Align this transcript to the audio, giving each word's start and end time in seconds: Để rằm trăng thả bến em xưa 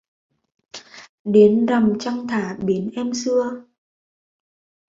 Để 1.23 1.55
rằm 1.67 1.93
trăng 1.99 2.27
thả 2.27 2.57
bến 2.65 2.89
em 2.95 3.13
xưa 3.13 3.63